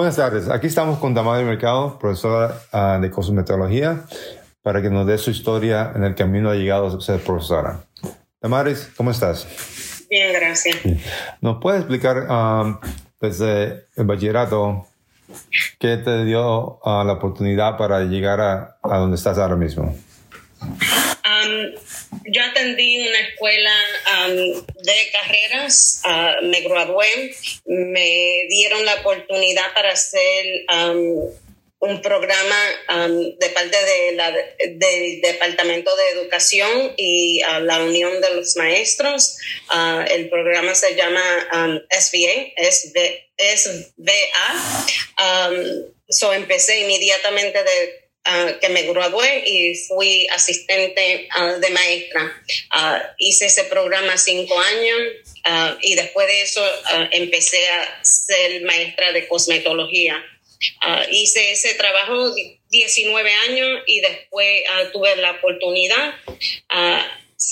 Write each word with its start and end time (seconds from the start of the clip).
Buenas 0.00 0.16
tardes. 0.16 0.48
Aquí 0.48 0.66
estamos 0.66 0.98
con 0.98 1.12
Damaris 1.12 1.46
Mercado, 1.46 1.98
profesora 1.98 2.54
ah, 2.72 2.98
de 2.98 3.10
cosmetología, 3.10 4.06
para 4.62 4.80
que 4.80 4.88
nos 4.88 5.06
dé 5.06 5.18
su 5.18 5.30
historia 5.30 5.92
en 5.94 6.04
el 6.04 6.14
camino 6.14 6.48
ha 6.48 6.54
llegado 6.54 6.86
a 6.86 7.00
ser 7.02 7.20
profesora. 7.20 7.84
Damaris, 8.40 8.90
¿cómo 8.96 9.10
estás? 9.10 10.06
Bien, 10.08 10.32
gracias. 10.32 10.78
¿Nos 11.42 11.60
puedes 11.60 11.80
explicar 11.82 12.28
ah, 12.30 12.80
desde 13.20 13.88
el 13.94 14.06
bachillerato 14.06 14.86
qué 15.78 15.98
te 15.98 16.24
dio 16.24 16.80
ah, 16.82 17.04
la 17.04 17.12
oportunidad 17.12 17.76
para 17.76 18.00
llegar 18.00 18.40
a, 18.40 18.78
a 18.82 18.96
donde 18.96 19.16
estás 19.16 19.36
ahora 19.36 19.56
mismo? 19.56 19.94
Yo 22.24 22.42
atendí 22.42 23.06
una 23.08 23.18
escuela 23.20 23.74
de 24.82 25.10
carreras, 25.12 26.02
uh, 26.04 26.44
me 26.44 26.60
gradué, 26.60 27.34
me 27.66 28.46
dieron 28.48 28.84
la 28.84 28.94
oportunidad 28.96 29.72
para 29.74 29.92
hacer 29.92 30.64
un 31.82 32.02
programa 32.02 32.56
de 33.38 33.48
parte 33.50 33.76
de 33.84 34.12
la, 34.12 34.30
del 34.32 35.20
Departamento 35.22 35.90
de 35.96 36.20
Educación 36.20 36.92
y 36.96 37.40
la 37.62 37.82
Unión 37.82 38.20
de 38.20 38.34
los 38.34 38.56
Maestros. 38.56 39.38
Uh, 39.70 40.02
el 40.10 40.28
programa 40.28 40.74
se 40.74 40.94
llama 40.94 41.22
SVA, 41.90 42.52
SVA. 43.56 43.86
so 46.08 46.32
empecé 46.32 46.80
inmediatamente 46.80 47.62
de 47.62 47.99
Ah, 48.24 48.52
que 48.60 48.68
me 48.68 48.82
gradué 48.82 49.44
y 49.46 49.74
fui 49.74 50.26
asistente 50.28 51.26
ah, 51.30 51.54
de 51.54 51.70
maestra. 51.70 52.42
Ah, 52.70 53.14
hice 53.18 53.46
ese 53.46 53.64
programa 53.64 54.18
cinco 54.18 54.58
años 54.60 54.98
y 55.80 55.94
después 55.94 56.26
de 56.26 56.42
eso 56.42 56.62
empecé 57.12 57.66
a 57.66 58.04
ser 58.04 58.62
maestra 58.62 59.12
de 59.12 59.26
cosmetología. 59.26 60.22
hice 61.10 61.52
ese 61.52 61.74
trabajo 61.74 62.34
19 62.68 63.32
años 63.48 63.82
y 63.86 64.00
después 64.00 64.62
tuve 64.92 65.16
la 65.16 65.30
oportunidad 65.32 66.14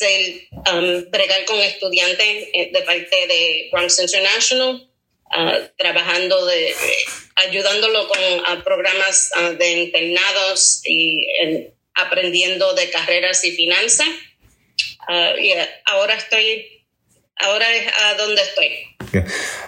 de 0.00 0.48
um, 0.70 1.10
bregar 1.10 1.44
con 1.46 1.58
estudiantes 1.60 2.48
eh, 2.52 2.70
de 2.72 2.82
parte 2.82 3.26
de 3.26 3.68
Bronx 3.72 3.98
International 4.00 4.87
Ah, 5.30 5.58
trabajando 5.76 6.46
de, 6.46 6.74
ayudándolo 7.36 8.08
con 8.08 8.62
programas 8.64 9.30
ah, 9.36 9.50
de 9.50 9.82
internados 9.82 10.80
y 10.84 11.18
aprendiendo 11.94 12.74
de 12.74 12.90
carreras 12.90 13.44
y 13.44 13.52
finanzas. 13.52 14.08
Ah, 15.06 15.32
y 15.38 15.52
ahora 15.84 16.14
estoy, 16.14 16.86
ahora 17.36 17.74
es 17.74 17.86
a 17.92 18.14
donde 18.14 18.42
estoy. 18.42 18.68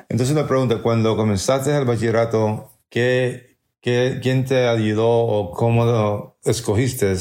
Entonces 0.08 0.34
una 0.34 0.48
pregunta, 0.48 0.82
cuando 0.82 1.16
comenzaste 1.16 1.76
el 1.76 1.84
bachillerato, 1.84 2.72
¿qué, 2.88 3.56
qué, 3.82 4.18
quién 4.22 4.46
te 4.46 4.66
ayudó 4.66 5.08
o 5.08 5.52
cómo 5.52 6.38
escogiste 6.44 7.14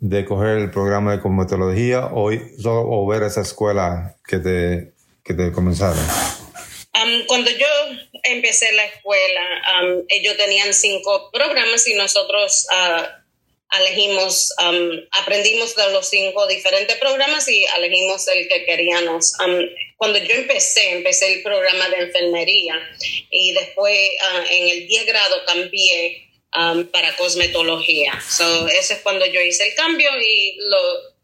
de 0.00 0.24
coger 0.24 0.58
el 0.58 0.70
programa 0.70 1.12
de 1.12 1.20
cosmetología 1.20 2.06
o, 2.06 2.30
o 2.30 3.06
ver 3.06 3.22
esa 3.22 3.42
escuela 3.42 4.16
que 4.26 4.38
te, 4.38 4.94
que 5.22 5.34
te 5.34 5.52
comenzaron? 5.52 6.04
Cuando 7.26 7.50
yo 7.50 7.66
empecé 8.22 8.72
la 8.72 8.84
escuela, 8.86 9.62
ellos 10.08 10.36
tenían 10.36 10.72
cinco 10.72 11.30
programas 11.32 11.86
y 11.88 11.94
nosotros 11.94 12.66
uh, 12.70 13.78
elegimos, 13.80 14.52
aprendimos 15.10 15.74
de 15.74 15.90
los 15.92 16.08
cinco 16.08 16.46
diferentes 16.46 16.96
programas 16.98 17.48
y 17.48 17.64
elegimos 17.76 18.26
el 18.28 18.48
que 18.48 18.64
queríamos. 18.64 19.32
cuando 19.96 20.18
yo 20.18 20.34
empecé, 20.34 20.92
empecé 20.92 21.32
el 21.34 21.42
programa 21.42 21.88
de 21.88 21.96
enfermería 21.96 22.74
y 23.30 23.52
después 23.52 24.10
ah, 24.22 24.44
en 24.50 24.68
el 24.68 24.86
10 24.86 25.06
grado 25.06 25.36
cambié 25.46 26.24
para 26.92 27.16
cosmetología. 27.16 28.20
So, 28.20 28.68
ese 28.68 28.94
es 28.94 29.00
cuando 29.00 29.26
yo 29.26 29.40
hice 29.40 29.66
el 29.66 29.74
cambio 29.74 30.08
y 30.20 30.56
lo 30.58 31.14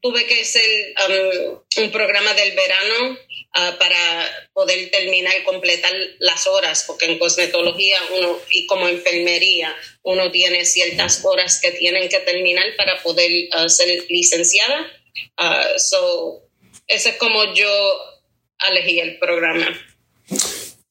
tuve 0.00 0.24
que 0.26 0.40
hacer 0.40 0.94
um, 1.08 1.58
un 1.82 1.90
programa 1.90 2.32
del 2.34 2.52
verano 2.52 3.18
uh, 3.54 3.78
para 3.78 4.26
poder 4.52 4.90
terminar 4.90 5.32
y 5.40 5.44
completar 5.44 5.92
las 6.18 6.46
horas, 6.46 6.84
porque 6.86 7.06
en 7.06 7.18
cosmetología 7.18 7.96
uno 8.16 8.38
y 8.50 8.66
como 8.66 8.88
enfermería 8.88 9.74
uno 10.02 10.30
tiene 10.30 10.64
ciertas 10.64 11.24
horas 11.24 11.60
que 11.60 11.72
tienen 11.72 12.08
que 12.08 12.20
terminar 12.20 12.66
para 12.76 13.02
poder 13.02 13.30
uh, 13.56 13.68
ser 13.68 14.04
licenciada. 14.08 14.86
Uh, 15.38 15.78
so, 15.78 16.42
ese 16.86 17.10
es 17.10 17.16
como 17.16 17.52
yo 17.54 17.68
elegí 18.70 19.00
el 19.00 19.18
programa. 19.18 19.66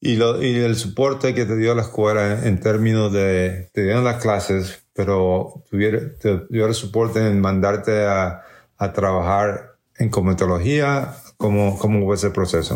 Y, 0.00 0.14
lo, 0.14 0.42
y 0.42 0.56
el 0.56 0.76
soporte 0.76 1.34
que 1.34 1.44
te 1.44 1.56
dio 1.56 1.74
la 1.74 1.82
escuela 1.82 2.42
en 2.44 2.60
términos 2.60 3.12
de, 3.12 3.68
te 3.72 3.82
dieron 3.82 4.04
las 4.04 4.22
clases, 4.22 4.84
pero 4.94 5.64
te 5.70 6.40
dio 6.50 6.66
el 6.66 6.74
soporte 6.74 7.18
en 7.18 7.40
mandarte 7.40 8.02
a 8.02 8.44
a 8.78 8.92
trabajar 8.92 9.67
en 9.98 10.10
cometología? 10.10 11.14
¿Cómo, 11.36 11.78
cómo 11.78 12.04
fue 12.04 12.16
ese 12.16 12.30
proceso? 12.30 12.74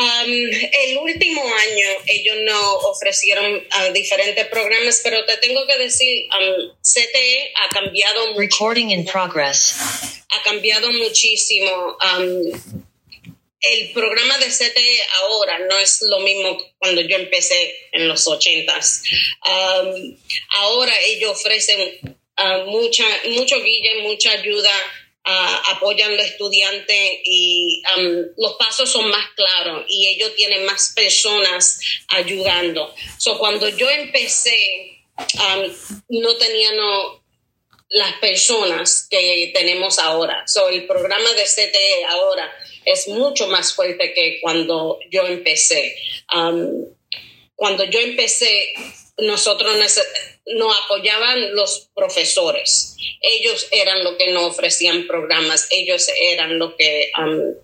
Um, 0.00 0.30
el 0.32 0.96
último 0.96 1.42
año 1.42 1.86
ellos 2.06 2.36
no 2.46 2.74
ofrecieron 2.78 3.54
uh, 3.56 3.92
diferentes 3.92 4.46
programas, 4.46 5.00
pero 5.04 5.24
te 5.26 5.36
tengo 5.36 5.66
que 5.66 5.76
decir, 5.76 6.26
um, 6.30 6.70
CTE 6.80 7.52
ha 7.54 7.74
cambiado 7.74 8.34
Recording 8.38 8.90
in 8.90 9.04
progress. 9.04 9.74
Ha 10.30 10.42
cambiado 10.42 10.90
muchísimo. 10.90 11.98
Um, 12.00 12.80
el 13.60 13.92
programa 13.92 14.38
de 14.38 14.46
CTE 14.46 15.00
ahora 15.22 15.58
no 15.68 15.78
es 15.78 16.00
lo 16.00 16.20
mismo 16.20 16.56
cuando 16.78 17.02
yo 17.02 17.16
empecé 17.16 17.74
en 17.92 18.08
los 18.08 18.26
ochentas. 18.26 19.02
ahora 20.56 20.92
ellos 21.08 21.32
ofrecen 21.32 21.78
uh, 22.38 22.70
mucha, 22.70 23.04
mucho 23.28 23.62
guille, 23.62 24.02
mucha 24.02 24.30
ayuda 24.30 24.72
apoyan 25.24 26.12
a 26.12 26.14
los 26.14 26.26
estudiantes 26.26 27.20
y 27.24 27.82
um, 27.96 28.26
los 28.36 28.54
pasos 28.54 28.88
son 28.90 29.10
más 29.10 29.28
claros 29.36 29.84
y 29.88 30.08
ellos 30.08 30.34
tienen 30.34 30.64
más 30.64 30.92
personas 30.94 31.80
ayudando. 32.08 32.94
So, 33.18 33.38
cuando 33.38 33.68
yo 33.68 33.88
empecé, 33.90 35.02
um, 35.16 35.72
no 36.08 36.36
tenían 36.36 36.76
las 37.90 38.14
personas 38.14 39.06
que 39.10 39.50
tenemos 39.54 39.98
ahora. 39.98 40.44
So, 40.46 40.68
el 40.68 40.86
programa 40.86 41.30
de 41.32 41.44
CTE 41.44 42.04
ahora 42.08 42.50
es 42.84 43.08
mucho 43.08 43.46
más 43.48 43.74
fuerte 43.74 44.12
que 44.14 44.38
cuando 44.40 44.98
yo 45.10 45.26
empecé. 45.26 45.96
Um, 46.34 46.86
cuando 47.54 47.84
yo 47.84 48.00
empecé, 48.00 48.72
nosotros 49.22 49.76
nos 50.46 50.76
apoyaban 50.84 51.54
los 51.54 51.90
profesores. 51.94 52.96
Ellos 53.20 53.68
eran 53.70 54.04
los 54.04 54.16
que 54.16 54.32
nos 54.32 54.44
ofrecían 54.44 55.06
programas, 55.06 55.68
ellos 55.70 56.08
eran 56.20 56.58
los 56.58 56.74
que 56.74 57.10
um, 57.18 57.54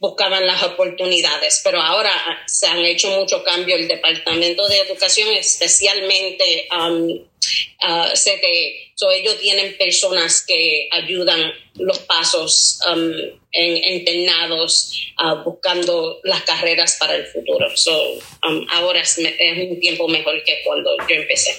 buscaban 0.00 0.46
las 0.46 0.62
oportunidades. 0.62 1.60
Pero 1.64 1.80
ahora 1.80 2.12
se 2.46 2.66
han 2.66 2.78
hecho 2.84 3.10
mucho 3.10 3.42
cambio. 3.42 3.76
El 3.76 3.88
Departamento 3.88 4.66
de 4.68 4.80
Educación, 4.80 5.28
especialmente 5.34 6.68
um, 6.72 7.10
uh, 7.10 8.12
CTE, 8.14 8.86
ellos 9.14 9.38
tienen 9.38 9.76
personas 9.76 10.44
que 10.46 10.88
ayudan 10.90 11.52
los 11.74 11.98
pasos 12.00 12.80
um, 12.90 13.12
en 13.52 13.92
internados, 13.94 15.12
uh, 15.22 15.42
buscando 15.44 16.20
las 16.24 16.42
carreras 16.42 16.96
para 16.98 17.14
el 17.14 17.26
futuro. 17.26 17.66
Um, 18.42 18.66
ahora 18.72 19.00
es, 19.00 19.18
un 19.18 19.80
tiempo 19.80 20.08
mejor 20.08 20.42
que 20.44 20.60
cuando 20.64 20.90
yo 21.08 21.14
empecé. 21.14 21.52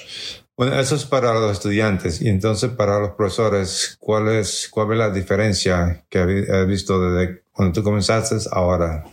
Bueno, 0.55 0.79
eso 0.79 0.95
es 0.95 1.05
para 1.05 1.35
los 1.35 1.51
estudiantes 1.51 2.19
y 2.19 2.29
entonces 2.29 2.71
para 2.71 2.99
los 2.99 3.11
profesores, 3.11 3.95
¿cuál 3.99 4.27
es, 4.29 4.67
cuál 4.71 4.93
es 4.93 4.97
la 4.97 5.11
diferencia 5.11 6.03
que 6.09 6.17
has 6.17 6.67
visto 6.67 6.99
desde 6.99 7.43
cuando 7.57 7.73
tú 7.73 7.83
comenzaste 7.83 8.35
ahora? 8.51 9.03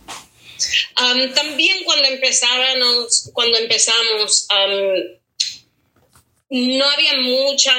Um, 1.01 1.33
también 1.33 1.83
cuando 1.83 2.07
empezábamos, 2.07 3.31
cuando 3.33 3.57
empezamos, 3.57 4.47
no 6.49 6.85
había 6.89 7.13
mucha 7.17 7.73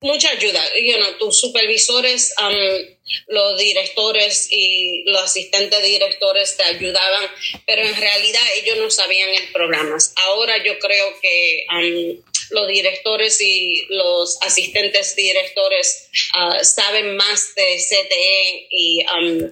mucha 0.00 0.30
ayuda. 0.30 0.62
You 0.76 0.96
know, 0.98 1.18
tus 1.18 1.40
supervisores, 1.40 2.32
um, 2.38 2.96
los 3.28 3.58
directores 3.58 4.48
y 4.50 5.02
los 5.06 5.22
asistentes 5.22 5.82
directores 5.82 6.56
te 6.56 6.62
ayudaban, 6.62 7.30
pero 7.66 7.82
en 7.82 7.96
realidad 7.96 8.42
ellos 8.62 8.78
no 8.78 8.90
sabían 8.90 9.30
el 9.30 9.50
programa. 9.52 9.96
Ahora 10.26 10.62
yo 10.62 10.78
creo 10.78 11.06
que 11.20 11.66
um, 11.68 12.22
los 12.50 12.68
directores 12.68 13.40
y 13.40 13.86
los 13.88 14.38
asistentes 14.42 15.14
directores 15.16 16.08
uh, 16.36 16.64
saben 16.64 17.16
más 17.16 17.54
de 17.54 17.76
CTE 17.76 18.66
y 18.70 19.04
um, 19.06 19.50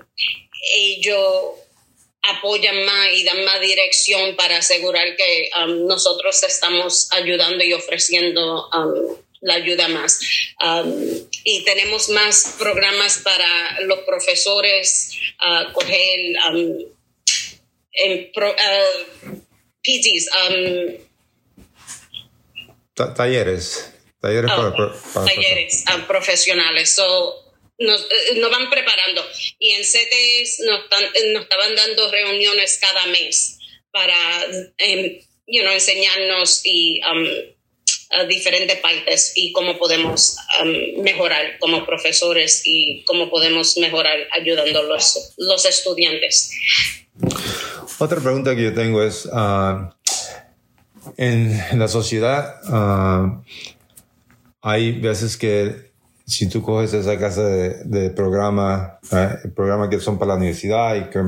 ellos 0.74 1.62
apoyan 2.22 2.84
más 2.84 3.08
y 3.14 3.24
dan 3.24 3.44
más 3.44 3.60
dirección 3.60 4.36
para 4.36 4.58
asegurar 4.58 5.16
que 5.16 5.50
nosotros 5.66 6.42
estamos 6.44 7.08
ayudando 7.12 7.64
y 7.64 7.72
ofreciendo 7.72 8.68
la 9.40 9.54
ayuda 9.54 9.88
más. 9.88 10.20
y 11.44 11.64
tenemos 11.64 12.08
más 12.10 12.54
programas 12.58 13.18
para 13.18 13.80
los 13.80 14.00
profesores 14.00 15.10
a 15.38 15.72
coger 15.72 16.36
PTs. 19.82 20.28
Talleres. 23.14 23.92
Talleres, 24.20 24.52
oh, 24.56 24.72
talleres 25.24 25.84
um, 25.92 26.06
profesionales. 26.06 26.90
So, 26.94 27.54
nos, 27.78 28.00
eh, 28.02 28.38
nos, 28.38 28.50
van 28.50 28.70
preparando. 28.70 29.24
Y 29.58 29.70
en 29.70 29.84
CETES 29.84 30.60
nos, 30.66 30.80
nos 31.32 31.42
estaban 31.42 31.74
dando 31.74 32.10
reuniones 32.10 32.78
cada 32.80 33.06
mes 33.06 33.58
para 33.90 34.14
um, 34.46 35.18
you 35.46 35.62
know, 35.62 35.72
enseñarnos 35.72 36.60
y 36.64 37.00
um, 37.04 38.28
diferentes 38.28 38.78
partes 38.78 39.32
y 39.34 39.52
cómo 39.52 39.78
podemos 39.78 40.36
um, 40.62 41.02
mejorar 41.02 41.58
como 41.58 41.84
profesores 41.84 42.62
y 42.64 43.04
cómo 43.04 43.30
podemos 43.30 43.76
mejorar 43.78 44.28
ayudando 44.30 44.80
a 44.80 44.82
los, 44.82 45.34
los 45.36 45.64
estudiantes. 45.64 46.50
Otra 47.98 48.20
pregunta 48.20 48.54
que 48.54 48.62
yo 48.64 48.74
tengo 48.74 49.02
es, 49.02 49.26
uh, 49.26 49.90
en, 51.16 51.78
la 51.78 51.88
sociedad 51.88 52.60
uh, 52.68 53.42
hay 54.60 54.92
veces 55.00 55.36
que 55.36 55.92
si 56.26 56.48
tú 56.48 56.62
coges 56.62 56.94
esa 56.94 57.18
clase 57.18 57.42
de, 57.84 58.10
programa, 58.10 58.98
¿eh? 59.10 59.48
programas 59.54 59.88
que 59.88 60.00
son 60.00 60.18
para 60.18 60.30
la 60.30 60.36
universidad 60.36 60.94
y 60.94 61.10
que 61.10 61.20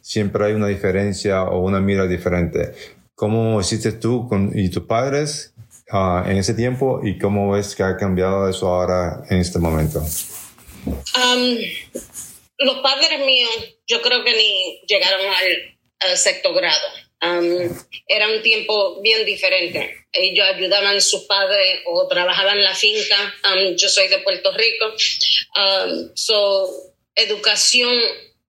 siempre 0.00 0.46
hay 0.46 0.52
una 0.54 0.66
diferencia 0.66 1.44
o 1.44 1.60
una 1.60 1.80
mira 1.80 2.06
diferente. 2.06 2.72
¿Cómo 3.14 3.60
hiciste 3.60 3.92
tú 3.92 4.28
y 4.54 4.70
tus 4.70 4.84
padres 4.84 5.52
uh, 5.92 6.26
en 6.26 6.38
ese 6.38 6.54
tiempo 6.54 7.00
y 7.04 7.18
cómo 7.18 7.52
ves 7.52 7.76
que 7.76 7.82
ha 7.82 7.96
cambiado 7.96 8.48
eso 8.48 8.68
ahora 8.68 9.22
en 9.28 9.38
este 9.38 9.58
momento? 9.58 10.02
Los 12.58 12.78
padres 12.80 13.20
míos, 13.24 13.50
yo 13.86 14.02
creo 14.02 14.24
que 14.24 14.32
ni 14.32 14.80
llegaron 14.86 15.26
al, 15.26 16.16
sexto 16.16 16.54
grado. 16.54 16.86
Um, 17.22 17.68
era 18.08 18.28
un 18.28 18.42
tiempo 18.42 19.00
bien 19.02 19.26
diferente. 19.26 20.06
Ellos 20.12 20.46
ayudaban 20.54 20.96
a 20.96 21.00
sus 21.00 21.24
padres 21.24 21.82
o 21.86 22.08
trabajaban 22.08 22.58
en 22.58 22.64
la 22.64 22.74
finca. 22.74 23.34
Um, 23.44 23.76
yo 23.76 23.88
soy 23.88 24.08
de 24.08 24.18
Puerto 24.18 24.52
Rico. 24.52 24.86
Um, 25.54 26.10
so, 26.14 26.94
educación 27.14 27.94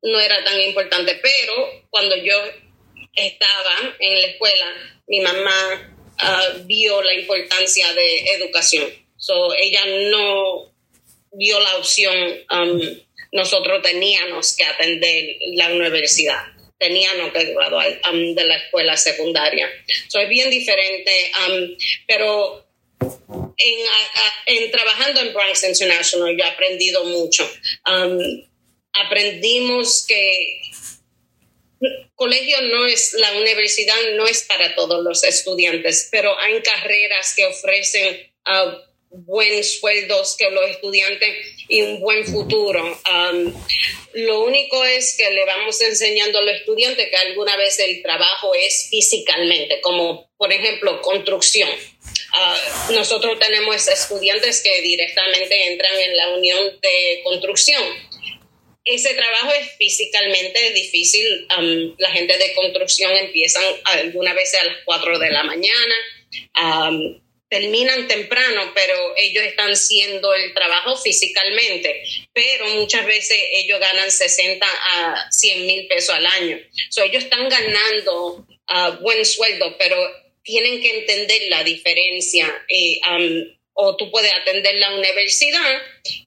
no 0.04 0.20
era 0.20 0.44
tan 0.46 0.60
importante, 0.62 1.20
pero 1.22 1.86
cuando 1.90 2.16
yo 2.16 2.36
estaba 3.14 3.96
en 4.00 4.22
la 4.22 4.28
escuela, 4.28 4.74
mi 5.08 5.20
mamá 5.20 5.96
uh, 6.24 6.66
vio 6.66 7.02
la 7.02 7.14
importancia 7.14 7.94
de 7.94 8.20
educación. 8.36 8.90
So, 9.18 9.54
ella 9.54 9.86
no 10.10 10.74
vio 11.34 11.60
la 11.60 11.78
opción, 11.78 12.40
nosotros 13.32 13.82
teníamos 13.82 14.56
que 14.56 14.66
atender 14.66 15.38
la 15.54 15.70
universidad 15.70 16.51
teníamos 16.82 17.32
que 17.32 17.54
graduar 17.54 18.02
um, 18.12 18.34
de 18.34 18.44
la 18.44 18.56
escuela 18.58 18.98
secundaria. 18.98 19.70
Soy 20.10 20.26
bien 20.26 20.50
diferente, 20.50 21.32
um, 21.48 21.78
pero 22.08 22.66
en, 24.48 24.72
trabajando 24.72 25.22
en 25.22 25.32
Bronx 25.32 25.64
International 25.64 26.36
yo 26.36 26.44
he 26.44 26.48
aprendido 26.48 27.06
mucho. 27.06 27.48
Um, 27.88 28.20
aprendimos 28.94 30.06
que 30.08 30.62
colegio 32.16 32.62
no 32.64 32.88
es, 32.88 33.14
la 33.14 33.32
universidad 33.34 33.96
no 34.16 34.26
es 34.26 34.44
para 34.44 34.74
todos 34.74 35.04
los 35.04 35.24
estudiantes, 35.24 36.10
pero 36.12 36.36
hay 36.40 36.62
carreras 36.62 37.36
que 37.36 37.46
ofrecen 37.46 38.32
uh, 38.48 38.72
buenos 39.12 39.80
sueldos 39.80 40.36
que 40.38 40.50
los 40.50 40.68
estudiantes 40.70 41.61
y 41.72 41.82
un 41.84 42.02
buen 42.02 42.26
futuro. 42.26 42.84
Um, 42.84 43.54
lo 44.14 44.42
único 44.42 44.84
es 44.84 45.16
que 45.16 45.32
le 45.32 45.46
vamos 45.46 45.82
enseñando 45.82 46.40
a 46.40 46.42
los 46.42 46.56
estudiantes 46.56 47.10
que 47.10 47.16
alguna 47.16 47.56
vez 47.56 47.80
el 47.80 48.02
trabajo 48.04 48.54
es 48.54 48.90
físicamente, 48.90 49.80
como 49.80 50.30
por 50.38 50.52
ejemplo 50.52 51.02
construcción. 51.02 51.70
Uh, 51.70 52.94
nosotros 52.94 53.40
tenemos 53.40 53.88
estudiantes 53.88 54.62
que 54.62 54.82
directamente 54.82 55.68
entran 55.68 55.98
en 55.98 56.18
la 56.18 56.36
unión 56.36 56.80
de 56.82 57.22
construcción. 57.24 57.84
Ese 58.84 59.14
trabajo 59.14 59.54
es 59.54 59.72
físicamente 59.78 60.74
difícil. 60.74 61.48
Um, 61.58 61.96
la 61.98 62.12
gente 62.12 62.38
de 62.38 62.54
construcción 62.54 63.16
empiezan 63.16 63.64
alguna 63.86 64.34
vez 64.34 64.54
a 64.56 64.66
las 64.66 64.78
4 64.84 65.20
de 65.20 65.30
la 65.30 65.44
mañana. 65.44 65.96
Um, 66.62 67.22
terminan 67.52 68.08
temprano, 68.08 68.72
pero 68.74 69.14
ellos 69.18 69.44
están 69.44 69.72
haciendo 69.72 70.34
el 70.34 70.54
trabajo 70.54 70.96
físicamente, 70.96 72.02
pero 72.32 72.66
muchas 72.76 73.06
veces 73.06 73.38
ellos 73.56 73.78
ganan 73.78 74.10
60 74.10 74.66
a 74.66 75.30
100 75.30 75.68
mil 75.68 75.86
pesos 75.88 76.16
al 76.16 76.26
año. 76.26 76.58
So, 76.90 77.04
ellos 77.04 77.26
están 77.26 77.50
ganando 77.50 78.48
uh, 78.70 79.02
buen 79.02 79.26
sueldo, 79.26 79.76
pero 79.78 79.98
tienen 80.44 80.82
que 80.82 81.00
entender 81.00 81.42
la 81.50 81.66
diferencia. 81.66 82.48
Um, 83.10 83.54
o 83.74 83.96
tú 83.98 84.12
puedes 84.12 84.34
atender 84.34 84.76
la 84.76 84.96
universidad 84.96 85.82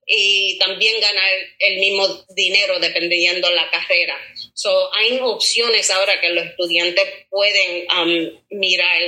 y 0.06 0.59
también 0.59 1.00
ganar 1.00 1.31
el 1.59 1.79
mismo 1.79 2.25
dinero 2.35 2.81
dependiendo 2.81 3.49
de 3.49 3.55
la 3.55 3.71
carrera. 3.71 4.19
So, 4.53 4.94
hay 4.94 5.19
opciones 5.23 5.91
ahora 5.91 6.21
que 6.21 6.31
los 6.31 6.44
estudiantes 6.44 7.05
pueden 7.31 7.87
mirar 8.50 9.03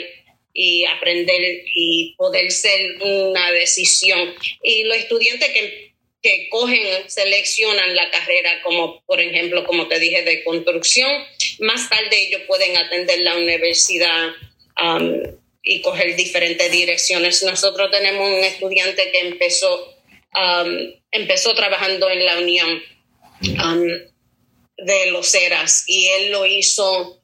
y 0.58 0.86
aprender 0.86 1.38
y 1.74 2.14
poder 2.16 2.50
ser 2.50 2.96
una 3.02 3.52
decisión. 3.52 4.34
Y 4.62 4.84
los 4.84 4.96
estudiantes 4.96 5.50
que, 5.50 5.92
que 6.22 6.48
cogen, 6.48 6.82
seleccionan 7.10 7.94
la 7.94 8.10
carrera 8.10 8.62
como, 8.62 9.02
por 9.04 9.20
ejemplo, 9.20 9.66
como 9.66 9.86
te 9.86 9.98
dije, 9.98 10.22
de 10.22 10.42
construcción, 10.44 11.10
más 11.58 11.90
tarde 11.90 12.22
ellos 12.22 12.40
pueden 12.46 12.74
atender 12.78 13.18
la 13.20 13.36
universidad 13.36 14.30
um, 14.82 15.36
y 15.62 15.82
coger 15.82 16.16
diferentes 16.16 16.72
direcciones. 16.72 17.42
Nosotros 17.42 17.90
tenemos 17.90 18.26
un 18.26 18.42
estudiante 18.42 19.10
que 19.12 19.20
empezó, 19.28 19.94
um, 20.34 20.92
empezó 21.10 21.54
trabajando 21.54 22.08
en 22.08 22.24
la 22.24 22.38
Unión 22.38 22.82
um, 23.62 23.86
de 24.78 25.10
los 25.10 25.34
Eras 25.34 25.84
y 25.86 26.06
él 26.06 26.32
lo 26.32 26.46
hizo 26.46 27.20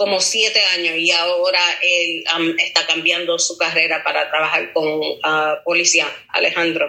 como 0.00 0.18
siete 0.18 0.58
años 0.62 0.96
y 0.96 1.10
ahora 1.10 1.60
él 1.82 2.24
um, 2.34 2.58
está 2.58 2.86
cambiando 2.86 3.38
su 3.38 3.58
carrera 3.58 4.02
para 4.02 4.30
trabajar 4.30 4.72
con 4.72 4.86
uh, 4.86 5.62
policía, 5.62 6.10
Alejandro. 6.30 6.86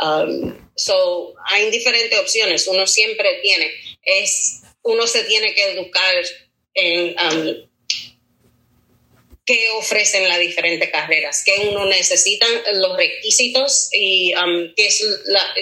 Um, 0.00 0.56
so, 0.74 1.34
hay 1.50 1.70
diferentes 1.70 2.18
opciones, 2.18 2.66
uno 2.66 2.86
siempre 2.86 3.28
tiene, 3.42 3.70
es, 4.02 4.62
uno 4.82 5.06
se 5.06 5.24
tiene 5.24 5.52
que 5.52 5.72
educar 5.72 6.14
en 6.72 7.14
um, 7.18 7.68
qué 9.44 9.68
ofrecen 9.72 10.26
las 10.26 10.38
diferentes 10.38 10.88
carreras, 10.90 11.42
qué 11.44 11.68
uno 11.68 11.84
necesita, 11.84 12.46
los 12.72 12.96
requisitos 12.96 13.90
y 13.92 14.32
qué, 14.74 14.86
es 14.86 15.04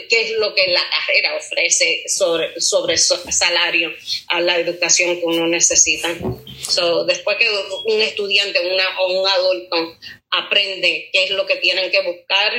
qué 0.09 0.21
es 0.21 0.31
lo 0.39 0.55
que 0.55 0.69
la 0.69 0.83
carrera 0.91 1.37
ofrece 1.39 2.05
sobre, 2.07 2.61
sobre 2.61 2.97
salario 2.97 3.93
a 4.29 4.41
la 4.41 4.61
educación 4.61 5.19
que 5.19 5.27
uno 5.27 5.49
necesita. 5.49 6.17
So, 6.61 7.05
después 7.05 7.37
que 7.39 7.49
un 7.87 8.01
estudiante 8.01 8.59
una, 8.61 9.01
o 9.01 9.21
un 9.21 9.29
adulto 9.29 9.77
aprende 10.31 11.09
qué 11.13 11.25
es 11.25 11.31
lo 11.31 11.47
que 11.47 11.57
tienen 11.57 11.91
que 11.91 12.03
buscar, 12.03 12.53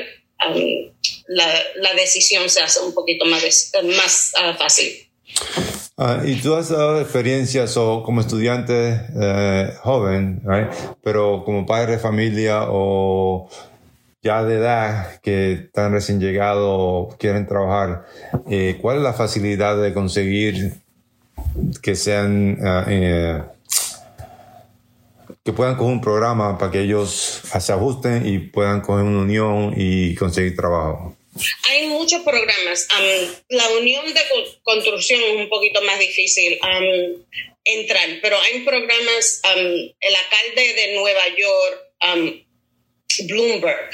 um, 0.47 0.93
la, 1.27 1.63
la, 1.75 1.93
decisión 1.93 2.49
se 2.49 2.61
hace 2.61 2.79
un 2.81 2.93
poquito 2.93 3.25
más, 3.25 3.71
más 3.83 4.33
uh, 4.35 4.57
fácil. 4.57 5.07
Ah, 5.97 6.21
y 6.25 6.35
tú 6.35 6.53
has 6.55 6.69
dado 6.69 6.99
experiencias 6.99 7.77
o 7.77 8.03
como 8.03 8.19
estudiante 8.19 8.99
eh, 9.17 9.73
joven, 9.81 10.41
pero 11.01 11.43
como 11.45 11.65
padre 11.65 11.93
de 11.93 11.99
familia 11.99 12.65
o 12.67 13.49
ya 14.21 14.43
de 14.43 14.55
edad 14.55 15.21
que 15.21 15.53
están 15.53 15.93
recién 15.93 16.19
llegados 16.19 17.15
quieren 17.15 17.47
trabajar, 17.47 18.05
eh, 18.49 18.77
¿cuál 18.81 18.97
es 18.97 19.03
la 19.03 19.13
facilidad 19.13 19.81
de 19.81 19.93
conseguir 19.93 20.73
que 21.81 21.95
sean, 21.95 22.57
ah, 22.61 22.85
eh, 22.89 23.41
que 25.45 25.53
puedan 25.53 25.77
coger 25.77 25.93
un 25.93 26.01
programa 26.01 26.57
para 26.57 26.71
que 26.71 26.81
ellos 26.81 27.41
se 27.59 27.71
ajusten 27.71 28.25
y 28.25 28.39
puedan 28.39 28.81
coger 28.81 29.05
una 29.05 29.21
unión 29.21 29.75
y 29.77 30.15
conseguir 30.15 30.55
trabajo? 30.55 31.15
Hay 31.69 31.87
muchos 31.87 32.23
programas. 32.23 32.87
la 33.49 33.69
unión 33.79 34.11
de 34.11 34.21
construcción 34.63 35.21
es 35.21 35.35
un 35.35 35.47
poquito 35.47 35.81
más 35.83 35.99
difícil 35.99 36.57
entrar, 37.63 38.09
pero 38.23 38.37
hay 38.41 38.61
programas. 38.61 39.41
el 39.55 40.15
alcalde 40.15 40.73
de 40.73 40.95
Nueva 40.95 41.23
York, 41.37 42.47
Bloomberg, 43.27 43.89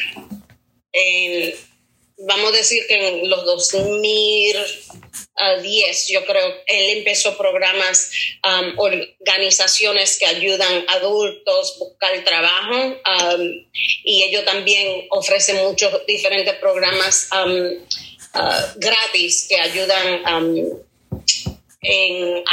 vamos 2.28 2.54
a 2.54 2.58
decir 2.58 2.86
que 2.88 3.08
en 3.08 3.28
los 3.30 3.46
2010, 3.46 6.08
yo 6.10 6.26
creo, 6.26 6.48
él 6.68 6.98
empezó 6.98 7.38
programas, 7.38 8.12
um, 8.46 8.78
organizaciones 8.78 10.18
que 10.18 10.26
ayudan 10.26 10.84
a 10.88 10.94
adultos 10.94 11.76
a 11.76 11.80
buscar 11.80 12.24
trabajo 12.24 12.76
um, 12.76 13.66
y 14.04 14.24
ellos 14.24 14.44
también 14.46 15.08
ofrecen 15.10 15.58
muchos 15.64 16.06
diferentes 16.06 16.54
programas 16.56 17.30
um, 17.34 17.78
uh, 18.36 18.64
gratis 18.78 19.48
que 19.50 19.60
ayudan 19.60 20.22
en 21.82 22.44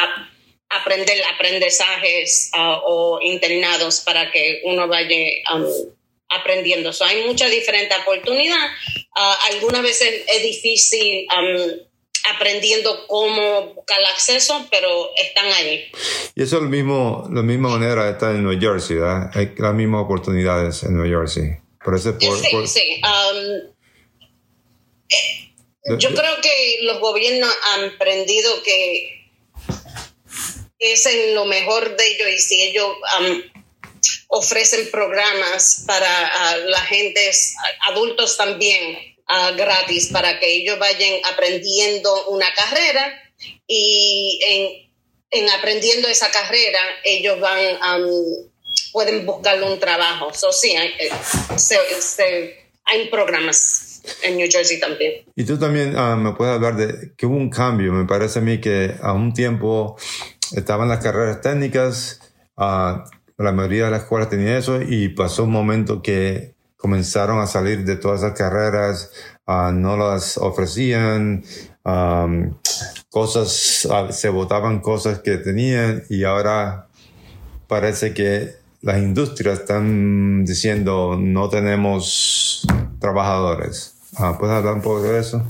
aprender 0.71 1.23
aprendizajes 1.35 2.51
uh, 2.57 2.79
o 2.85 3.21
internados 3.23 4.01
para 4.01 4.31
que 4.31 4.61
uno 4.65 4.87
vaya 4.87 5.17
um, 5.55 5.67
aprendiendo. 6.29 6.93
So, 6.93 7.05
hay 7.05 7.27
muchas 7.27 7.51
diferentes 7.51 7.97
oportunidades. 7.99 8.71
Uh, 9.17 9.55
algunas 9.55 9.83
veces 9.83 10.25
es 10.33 10.43
difícil 10.43 11.27
um, 11.37 11.89
aprendiendo 12.35 13.07
cómo 13.07 13.75
buscar 13.75 13.99
el 13.99 14.07
acceso, 14.07 14.67
pero 14.71 15.11
están 15.17 15.47
ahí. 15.53 15.91
Y 16.35 16.43
eso 16.43 16.57
es 16.57 16.63
lo 16.63 16.69
mismo, 16.69 17.29
la 17.33 17.43
misma 17.43 17.71
manera 17.71 18.09
estar 18.11 18.35
en 18.35 18.43
Nueva 18.43 18.61
Jersey, 18.61 18.97
¿verdad? 18.97 19.31
Hay 19.35 19.55
las 19.57 19.75
mismas 19.75 20.05
oportunidades 20.05 20.83
en 20.83 20.97
Nueva 20.97 21.21
Jersey. 21.21 21.57
Por 21.83 21.95
eso 21.95 22.19
por, 22.19 22.39
sí, 22.39 22.67
sí. 22.67 23.01
Um, 23.03 23.73
yo 25.99 26.11
creo 26.11 26.41
que 26.43 26.79
los 26.83 27.01
gobiernos 27.01 27.51
han 27.75 27.95
aprendido 27.95 28.63
que 28.63 29.31
es 30.79 31.07
en 31.07 31.35
lo 31.35 31.47
mejor 31.47 31.97
de 31.97 32.07
ellos 32.07 32.29
y 32.29 32.39
si 32.39 32.63
ellos 32.63 32.89
um, 33.19 33.43
ofrecen 34.29 34.91
programas 34.91 35.85
para 35.87 36.57
la 36.67 36.81
gente, 36.83 37.31
adultos 37.89 38.37
también, 38.37 39.17
uh, 39.29 39.57
gratis, 39.57 40.09
para 40.13 40.39
que 40.39 40.57
ellos 40.57 40.79
vayan 40.79 41.21
aprendiendo 41.33 42.29
una 42.29 42.47
carrera 42.55 43.21
y 43.67 44.39
en, 44.47 45.43
en 45.43 45.51
aprendiendo 45.51 46.09
esa 46.09 46.31
carrera 46.31 46.81
ellos 47.05 47.41
van, 47.41 47.59
um, 48.03 48.51
pueden 48.93 49.25
buscar 49.27 49.63
un 49.63 49.79
trabajo. 49.79 50.33
So, 50.35 50.53
sí, 50.53 50.77
hay, 50.77 50.89
eh, 51.01 52.71
hay 52.85 53.09
programas 53.09 54.03
en 54.23 54.37
New 54.37 54.49
Jersey 54.51 54.79
también. 54.81 55.25
Y 55.37 55.45
tú 55.45 55.59
también 55.59 55.97
uh, 55.97 56.17
me 56.17 56.33
puedes 56.33 56.55
hablar 56.55 56.77
de 56.77 57.15
que 57.17 57.27
hubo 57.27 57.37
un 57.37 57.51
cambio. 57.51 57.93
Me 57.93 58.07
parece 58.07 58.39
a 58.39 58.43
mí 58.43 58.61
que 58.61 58.95
a 59.03 59.13
un 59.13 59.33
tiempo 59.33 59.97
estaban 60.53 60.89
las 60.89 61.03
carreras 61.03 61.41
técnicas, 61.41 62.21
uh, 62.57 63.01
la 63.39 63.53
mayoría 63.53 63.87
de 63.87 63.93
las 63.93 64.03
escuelas 64.03 64.29
tenían 64.29 64.57
eso 64.57 64.83
y 64.83 65.09
pasó 65.11 65.45
un 65.45 65.53
momento 65.53 66.03
que 66.03 66.55
comenzaron 66.77 67.41
a 67.41 67.47
salir 67.47 67.85
de 67.85 67.97
todas 67.97 68.21
esas 68.23 68.37
carreras, 68.37 69.13
uh, 69.47 69.73
no 69.73 69.97
las 69.97 70.39
ofrecían, 70.39 71.45
um, 71.85 72.55
cosas, 73.11 73.89
se 74.11 74.29
votaban 74.29 74.81
cosas 74.81 75.21
que 75.21 75.39
tenían 75.39 76.05
y 76.09 76.25
ahora 76.25 76.89
parece 77.67 78.15
que 78.15 78.55
las 78.81 78.99
industrias 78.99 79.61
están 79.61 80.45
diciendo 80.45 81.17
no 81.19 81.49
tenemos 81.49 82.65
trabajadores. 83.01 83.95
Ah, 84.17 84.37
¿Puedes 84.39 84.57
hablar 84.57 84.75
un 84.75 84.83
poco 84.83 85.03
de 85.03 85.21
eso? 85.21 85.45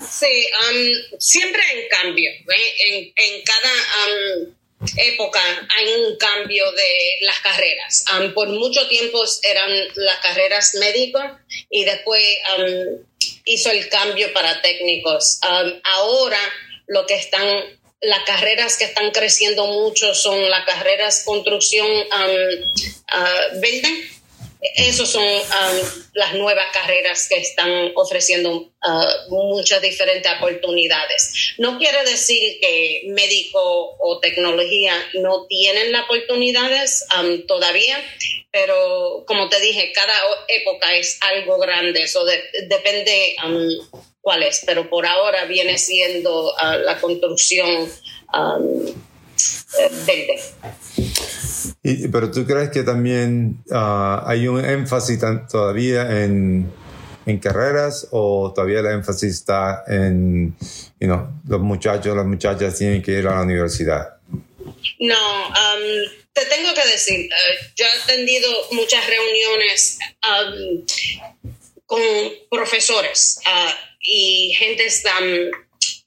Sí, 0.00 0.26
um, 0.26 1.18
siempre 1.18 1.60
hay 1.62 1.88
cambio. 1.88 2.30
En, 2.30 3.04
en, 3.04 3.42
cada 3.44 4.54
época 4.96 5.40
hay 5.76 5.94
un 5.94 6.16
cambio 6.16 6.70
de 6.72 7.18
las 7.22 7.40
carreras. 7.40 8.04
Por 8.34 8.48
mucho 8.48 8.86
tiempo 8.88 9.22
eran 9.42 9.70
las 9.94 10.18
carreras 10.18 10.74
médicas 10.74 11.32
y 11.70 11.84
después 11.84 12.24
hizo 13.44 13.70
el 13.70 13.88
cambio 13.88 14.32
para 14.32 14.60
técnicos. 14.62 15.40
ahora 15.84 16.40
lo 16.86 17.06
que 17.06 17.14
están 17.14 17.46
las 18.04 18.24
carreras 18.24 18.76
que 18.76 18.84
están 18.84 19.10
creciendo 19.12 19.66
mucho 19.66 20.14
son 20.14 20.50
las 20.50 20.66
carreras 20.66 21.22
construcción 21.24 21.86
uh, 21.86 23.60
building 23.60 24.13
esas 24.76 25.10
son 25.10 25.22
um, 25.22 26.04
las 26.14 26.34
nuevas 26.34 26.64
carreras 26.72 27.28
que 27.28 27.36
están 27.36 27.92
ofreciendo 27.96 28.50
uh, 28.52 29.28
muchas 29.28 29.82
diferentes 29.82 30.30
oportunidades. 30.38 31.54
No 31.58 31.78
quiere 31.78 32.02
decir 32.04 32.58
que 32.60 33.02
médico 33.08 33.96
o 33.98 34.20
tecnología 34.20 34.94
no 35.14 35.46
tienen 35.46 35.92
las 35.92 36.04
oportunidades 36.04 37.06
um, 37.18 37.46
todavía, 37.46 37.98
pero 38.50 39.24
como 39.26 39.48
te 39.48 39.60
dije, 39.60 39.92
cada 39.92 40.18
época 40.48 40.94
es 40.94 41.18
algo 41.20 41.58
grande, 41.58 42.02
eso 42.02 42.24
depende 42.24 43.36
um, 43.44 43.68
cuál 44.22 44.44
es, 44.44 44.62
pero 44.64 44.88
por 44.88 45.04
ahora 45.06 45.44
viene 45.44 45.76
siendo 45.76 46.52
uh, 46.52 46.78
la 46.82 46.98
construcción 47.00 47.90
pero 52.10 52.30
tú 52.30 52.46
crees 52.46 52.70
que 52.70 52.82
también 52.82 53.62
ah, 53.70 54.24
hay 54.26 54.48
un 54.48 54.64
énfasis 54.64 55.18
todavía 55.50 56.24
en, 56.24 56.72
carreras 57.40 58.08
o 58.10 58.52
todavía 58.54 58.80
el 58.80 58.86
énfasis 58.86 59.32
está 59.32 59.84
en, 59.86 60.54
you 61.00 61.08
los 61.48 61.60
muchachos, 61.60 62.16
las 62.16 62.26
muchachas 62.26 62.76
tienen 62.76 63.02
que 63.02 63.12
ir 63.12 63.26
a 63.26 63.36
la 63.36 63.42
universidad? 63.42 64.16
No, 65.00 65.48
um, 65.48 66.10
te 66.32 66.44
tengo 66.46 66.74
que 66.74 66.86
decir, 66.86 67.26
uh, 67.26 67.64
yo 67.76 67.84
he 67.84 68.02
atendido 68.02 68.50
muchas 68.72 69.06
reuniones 69.06 69.98
um, 70.22 70.84
con 71.86 72.00
profesores 72.50 73.40
uh, 73.46 73.70
y 74.00 74.54
gente 74.58 74.86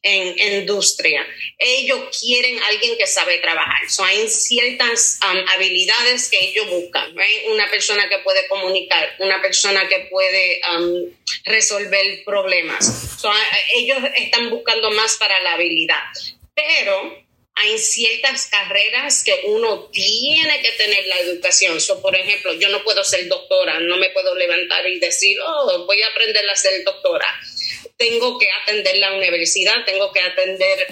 en 0.01 0.53
industria. 0.61 1.25
Ellos 1.57 2.17
quieren 2.19 2.59
alguien 2.63 2.97
que 2.97 3.07
sabe 3.07 3.39
trabajar. 3.39 3.89
So, 3.89 4.03
hay 4.03 4.27
ciertas 4.27 5.19
um, 5.23 5.37
habilidades 5.55 6.29
que 6.29 6.39
ellos 6.39 6.69
buscan. 6.69 7.15
Una 7.51 7.69
persona 7.69 8.07
que 8.09 8.19
puede 8.19 8.47
comunicar, 8.47 9.15
una 9.19 9.41
persona 9.41 9.87
que 9.87 10.07
puede 10.09 10.61
um, 10.71 11.11
resolver 11.45 12.23
problemas. 12.25 12.85
So, 13.19 13.31
ellos 13.75 13.97
están 14.15 14.49
buscando 14.49 14.91
más 14.91 15.15
para 15.15 15.41
la 15.41 15.53
habilidad. 15.53 16.03
Pero 16.55 17.25
hay 17.55 17.77
ciertas 17.79 18.47
carreras 18.47 19.23
que 19.23 19.41
uno 19.45 19.89
tiene 19.91 20.61
que 20.61 20.71
tener 20.73 21.05
la 21.07 21.19
educación. 21.19 21.81
So, 21.81 22.01
por 22.01 22.15
ejemplo, 22.15 22.53
yo 22.53 22.69
no 22.69 22.83
puedo 22.83 23.03
ser 23.03 23.27
doctora, 23.27 23.79
no 23.79 23.97
me 23.97 24.11
puedo 24.11 24.35
levantar 24.35 24.87
y 24.87 24.99
decir, 24.99 25.37
oh, 25.43 25.85
voy 25.85 26.01
a 26.03 26.07
aprender 26.07 26.47
a 26.47 26.55
ser 26.55 26.83
doctora 26.83 27.25
tengo 27.97 28.37
que 28.37 28.47
atender 28.63 28.97
la 28.97 29.13
universidad, 29.13 29.83
tengo 29.85 30.11
que 30.11 30.19
atender 30.19 30.87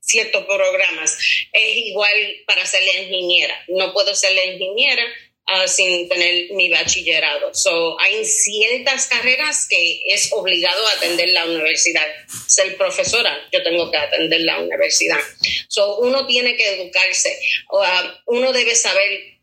ciertos 0.00 0.44
programas. 0.44 1.18
Es 1.52 1.76
igual 1.76 2.12
para 2.46 2.64
ser 2.66 2.82
la 2.82 3.02
ingeniera. 3.02 3.64
No 3.68 3.92
puedo 3.92 4.14
ser 4.14 4.34
la 4.34 4.44
ingeniera 4.44 5.04
uh, 5.48 5.68
sin 5.68 6.08
tener 6.08 6.52
mi 6.52 6.68
bachillerado. 6.68 7.54
So, 7.54 7.98
hay 8.00 8.24
ciertas 8.24 9.06
carreras 9.06 9.66
que 9.68 10.02
es 10.06 10.32
obligado 10.32 10.86
a 10.86 10.92
atender 10.92 11.28
la 11.30 11.44
universidad. 11.46 12.06
Ser 12.46 12.76
profesora, 12.76 13.36
yo 13.52 13.62
tengo 13.62 13.90
que 13.90 13.96
atender 13.96 14.40
la 14.42 14.60
universidad. 14.60 15.20
So, 15.68 15.98
uno 15.98 16.26
tiene 16.26 16.56
que 16.56 16.74
educarse. 16.74 17.38
Uh, 17.70 18.36
uno 18.36 18.52
debe 18.52 18.74
saber 18.74 19.39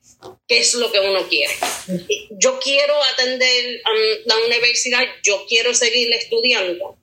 qué 0.48 0.60
es 0.60 0.74
lo 0.76 0.92
que 0.92 1.00
uno 1.00 1.28
quiere. 1.28 1.54
Yo 2.32 2.60
quiero 2.60 3.02
atender 3.04 3.82
um, 3.86 4.24
la 4.26 4.38
universidad, 4.46 5.04
yo 5.24 5.46
quiero 5.48 5.74
seguir 5.74 6.12
estudiando. 6.14 6.98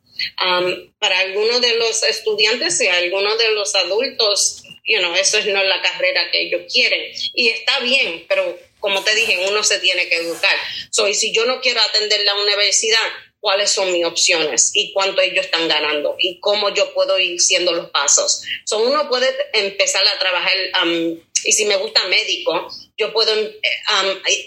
Um, 0.47 0.93
para 0.99 1.19
algunos 1.19 1.61
de 1.61 1.77
los 1.77 2.05
estudiantes 2.05 2.81
y 2.81 2.87
algunos 2.87 3.37
de 3.37 3.51
los 3.51 3.75
adultos, 3.75 4.63
you 4.85 4.99
know, 4.99 5.15
eso 5.15 5.39
es 5.39 5.47
no 5.47 5.63
la 5.65 5.83
carrera 5.83 6.31
que 6.31 6.43
ellos 6.43 6.63
quieren. 6.73 7.13
Y 7.35 7.49
está 7.49 7.81
bien, 7.81 8.25
pero 8.29 8.57
como 8.79 9.03
te 9.03 9.15
dije, 9.15 9.47
uno 9.49 9.63
se 9.65 9.81
tiene 9.81 10.09
que 10.09 10.17
educar. 10.17 10.57
So, 10.91 11.09
y 11.09 11.15
si 11.15 11.33
yo 11.33 11.47
no 11.47 11.61
quiero 11.61 11.81
atender 11.81 12.23
la 12.25 12.35
universidad, 12.37 13.01
cuáles 13.41 13.71
son 13.71 13.93
mis 13.93 14.05
opciones 14.05 14.71
y 14.75 14.93
cuánto 14.93 15.21
ellos 15.21 15.47
están 15.47 15.69
ganando 15.69 16.17
y 16.19 16.39
cómo 16.41 16.73
yo 16.73 16.95
puedo 16.95 17.19
ir 17.19 17.41
siendo 17.41 17.73
los 17.73 17.91
pasos. 17.91 18.43
So, 18.65 18.79
uno 18.79 19.09
puede 19.09 19.29
empezar 19.53 20.03
a 20.07 20.19
trabajar, 20.19 20.55
um, 20.83 21.19
y 21.45 21.53
si 21.53 21.65
me 21.65 21.77
gusta 21.77 22.07
médico, 22.09 22.69
yo 22.97 23.13
puedo 23.13 23.35
em, 23.35 23.53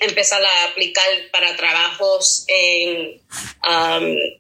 empezar 0.02 0.44
a 0.44 0.66
aplicar 0.66 1.06
para 1.32 1.56
trabajos 1.56 2.46
en, 2.48 3.22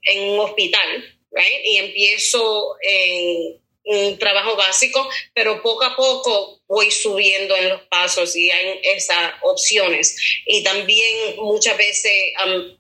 en 0.03 0.29
un 0.29 0.39
hospital, 0.39 1.17
right? 1.31 1.65
Y 1.65 1.77
empiezo 1.77 2.75
en 2.81 3.59
un 3.87 4.17
trabajo 4.17 4.55
básico, 4.55 5.09
pero 5.33 5.61
poco 5.61 5.85
a 5.85 5.95
poco 5.95 6.61
voy 6.67 6.91
subiendo 6.91 7.55
en 7.55 7.69
los 7.69 7.81
pasos 7.83 8.35
y 8.35 8.51
hay 8.51 8.79
esas 8.83 9.33
opciones. 9.41 10.15
Y 10.45 10.63
también 10.63 11.37
muchas 11.37 11.77
veces 11.77 12.13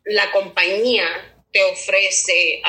la 0.03 0.31
compañía 0.31 1.07
te 1.51 1.63
ofrece 1.63 2.61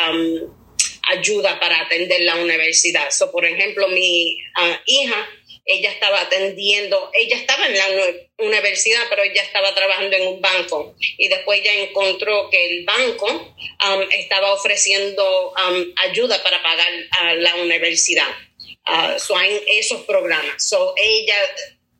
ayuda 1.11 1.59
para 1.59 1.81
atender 1.81 2.21
la 2.21 2.37
universidad. 2.37 3.11
So, 3.11 3.33
por 3.33 3.45
ejemplo, 3.45 3.89
mi 3.89 4.39
ah, 4.57 4.81
hija, 4.87 5.29
ella 5.69 5.91
estaba 5.91 6.23
atendiendo, 6.23 7.11
ella 7.13 7.37
estaba 7.37 7.67
en 7.67 7.77
la 7.77 7.87
universidad, 8.39 9.03
pero 9.11 9.23
ella 9.23 9.43
estaba 9.43 9.75
trabajando 9.75 10.17
en 10.17 10.27
un 10.27 10.41
banco 10.41 10.97
y 11.19 11.29
después 11.29 11.61
ella 11.61 11.75
encontró 11.75 12.49
que 12.51 12.79
el 12.79 12.85
banco 12.87 13.55
estaba 14.11 14.55
ofreciendo 14.55 15.53
ayuda 15.97 16.43
para 16.43 16.63
pagar 16.63 16.93
a 17.21 17.35
la 17.35 17.57
universidad. 17.57 18.29
Uh, 18.87 19.19
esos 19.67 20.05
programas. 20.07 20.67
So 20.67 20.95
ella 20.97 21.37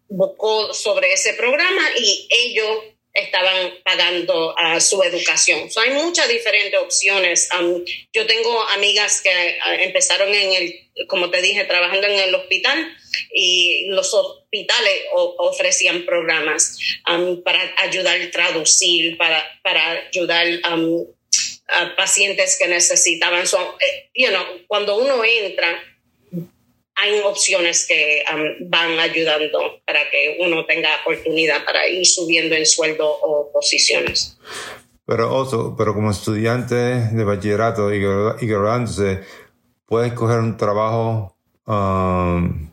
buscó 0.09 0.73
sobre 0.73 1.13
ese 1.13 1.35
programa 1.35 1.83
y 1.99 2.27
ellos 2.31 2.85
estaban 3.15 3.75
pagando 3.85 4.55
uh, 4.55 4.81
su 4.81 5.03
educación. 5.03 5.71
So, 5.71 5.81
hay 5.81 5.91
muchas 5.91 6.29
diferentes 6.29 6.79
opciones. 6.79 7.49
Yo 8.13 8.27
tengo 8.27 8.63
amigas 8.69 9.21
que 9.21 9.31
uh, 9.31 9.83
empezaron 9.83 10.33
en 10.35 10.53
el, 10.53 11.07
como 11.09 11.31
te 11.31 11.43
dije, 11.43 11.65
trabajando 11.65 12.07
en 12.07 12.19
el 12.19 12.35
hospital 12.35 12.97
y 13.33 13.87
los 13.89 14.13
hospitales 14.15 14.95
ofrecían 15.13 16.05
programas 16.05 16.79
para 17.45 17.75
ayudar 17.79 18.21
a 18.21 18.31
traducir, 18.31 19.17
para, 19.17 19.45
para 19.63 20.09
ayudar 20.09 20.47
a 20.65 20.77
pacientes 21.97 22.57
que 22.59 22.69
necesitaban. 22.69 23.47
So, 23.47 23.77
eh, 23.81 24.11
you 24.15 24.29
know, 24.29 24.45
cuando 24.67 24.97
uno 24.97 25.25
entra, 25.25 25.83
hay 27.01 27.21
opciones 27.21 27.87
que 27.87 28.25
um, 28.33 28.69
van 28.69 28.99
ayudando 28.99 29.81
para 29.87 30.11
que 30.11 30.39
uno 30.41 30.67
tenga 30.67 31.01
oportunidad 31.01 31.65
para 31.65 31.87
ir 31.89 32.05
subiendo 32.07 32.55
en 32.55 32.67
sueldo 32.67 33.09
o 33.09 33.53
posiciones. 33.53 34.39
Pero, 35.07 35.35
otro, 35.35 35.75
pero 35.77 35.95
como 35.95 36.11
estudiante 36.11 36.75
de 36.75 37.25
bachillerato 37.25 37.95
y, 37.95 38.01
graduándose, 38.01 39.21
puedes 39.87 40.13
coger 40.13 40.41
un 40.41 40.57
trabajo 40.57 41.37
um, 41.67 42.71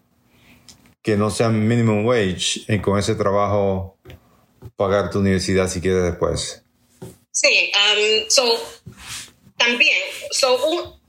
que 1.01 1.15
no 1.15 1.29
sea 1.29 1.49
minimum 1.49 2.05
wage 2.05 2.65
y 2.67 2.79
con 2.79 2.99
ese 2.99 3.15
trabajo 3.15 3.97
pagar 4.75 5.11
tu 5.11 5.19
universidad 5.19 5.69
si 5.69 5.79
quieres 5.79 6.03
después. 6.03 6.63
Sí, 7.31 7.71
um, 7.73 8.29
so, 8.29 8.43
también, 9.57 10.01
so, 10.31 10.99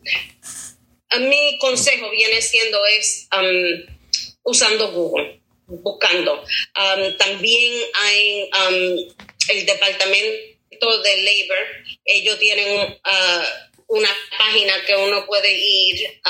mi 1.20 1.58
consejo 1.58 2.10
viene 2.10 2.42
siendo 2.42 2.84
es 2.86 3.28
um, 3.36 3.94
usando 4.42 4.90
Google, 4.92 5.40
buscando. 5.66 6.42
Um, 6.42 7.16
también 7.16 7.72
hay 7.94 8.50
um, 8.68 9.14
el 9.48 9.66
departamento 9.66 11.02
de 11.02 11.16
labor, 11.22 11.66
ellos 12.04 12.38
tienen 12.38 12.80
uh, 12.82 13.66
una 13.88 14.08
página 14.36 14.84
que 14.84 14.96
uno 14.96 15.24
puede 15.26 15.52
ir, 15.52 16.20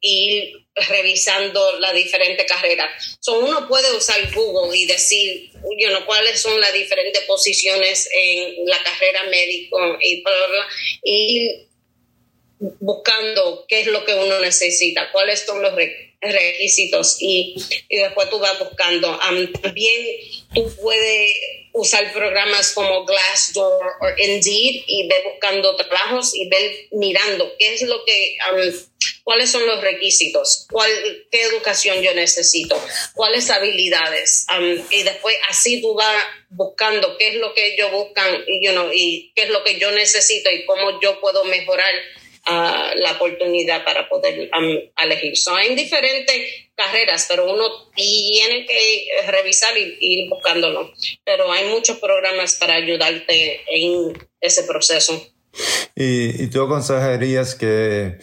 ir 0.00 0.52
revisando 0.74 1.78
las 1.78 1.94
diferentes 1.94 2.46
carreras. 2.46 3.16
So, 3.20 3.38
uno 3.40 3.66
puede 3.66 3.90
usar 3.96 4.32
Google 4.34 4.76
y 4.76 4.86
decir, 4.86 5.50
you 5.78 5.88
know, 5.88 6.04
cuáles 6.04 6.40
son 6.40 6.60
las 6.60 6.72
diferentes 6.72 7.22
posiciones 7.24 8.08
en 8.12 8.66
la 8.66 8.82
carrera 8.82 9.24
médico 9.24 9.98
y, 10.02 10.22
y 11.02 11.66
buscando 12.80 13.64
qué 13.66 13.80
es 13.80 13.86
lo 13.88 14.04
que 14.04 14.14
uno 14.14 14.38
necesita, 14.40 15.10
cuáles 15.10 15.40
son 15.40 15.60
los 15.62 15.74
requisitos 16.20 17.16
y, 17.20 17.56
y 17.88 17.96
después 17.96 18.30
tú 18.30 18.38
vas 18.38 18.58
buscando. 18.58 19.18
también 19.60 20.06
tú 20.54 20.72
puedes 20.80 21.30
usar 21.72 22.12
programas 22.12 22.72
como 22.72 23.04
Glassdoor 23.04 23.86
o 24.00 24.08
Indeed 24.18 24.82
y 24.86 25.08
ver 25.08 25.24
buscando 25.24 25.74
trabajos 25.74 26.34
y 26.34 26.48
ver 26.48 26.88
mirando 26.92 27.50
qué 27.58 27.74
es 27.74 27.82
lo 27.82 28.04
que, 28.04 28.36
cuáles 29.24 29.50
son 29.50 29.66
los 29.66 29.80
requisitos, 29.80 30.66
cuál, 30.70 30.90
qué 31.30 31.42
educación 31.42 32.02
yo 32.02 32.14
necesito, 32.14 32.80
cuáles 33.14 33.50
habilidades. 33.50 34.46
y 34.90 35.02
después 35.02 35.36
así 35.48 35.80
tú 35.80 35.94
vas 35.94 36.24
buscando 36.50 37.16
qué 37.16 37.28
es 37.28 37.34
lo 37.36 37.54
que 37.54 37.74
ellos 37.74 37.90
buscan 37.90 38.44
you 38.60 38.72
know, 38.72 38.90
y 38.92 39.32
qué 39.34 39.44
es 39.44 39.50
lo 39.50 39.64
que 39.64 39.78
yo 39.78 39.90
necesito 39.92 40.50
y 40.50 40.66
cómo 40.66 41.00
yo 41.00 41.20
puedo 41.20 41.44
mejorar 41.44 41.92
la 42.46 43.12
oportunidad 43.16 43.84
para 43.84 44.08
poder 44.08 44.50
elegir. 45.02 45.36
Son 45.36 45.56
hay 45.56 45.74
diferentes 45.74 46.36
carreras, 46.74 47.26
pero 47.28 47.52
uno 47.52 47.64
tiene 47.94 48.66
que 48.66 49.06
revisar 49.28 49.76
y 49.76 49.96
ir 50.00 50.28
buscándolo. 50.28 50.92
Pero 51.24 51.50
hay 51.52 51.68
muchos 51.68 51.98
programas 51.98 52.54
para 52.54 52.74
ayudarte 52.74 53.60
en 53.68 54.18
ese 54.40 54.64
proceso. 54.64 55.26
Y, 55.94 56.46
tú 56.48 56.62
aconsejarías 56.62 57.54
que 57.54 58.18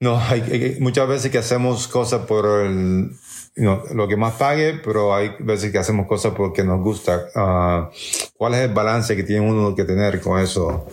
no, 0.00 0.18
hay, 0.18 0.76
muchas 0.80 1.06
veces 1.06 1.30
que 1.30 1.38
hacemos 1.38 1.86
cosas 1.86 2.26
por 2.26 2.64
el, 2.64 3.10
lo 3.56 4.08
que 4.08 4.16
más 4.16 4.34
pague, 4.34 4.80
pero 4.82 5.14
hay 5.14 5.32
veces 5.40 5.70
que 5.70 5.78
hacemos 5.78 6.06
cosas 6.06 6.32
porque 6.34 6.64
nos 6.64 6.80
gusta. 6.80 7.28
Ah, 7.34 7.90
¿Cuál 8.36 8.54
es 8.54 8.60
el 8.60 8.72
balance 8.72 9.14
que 9.14 9.24
tiene 9.24 9.46
uno 9.46 9.74
que 9.74 9.84
tener 9.84 10.20
con 10.20 10.40
eso? 10.40 10.86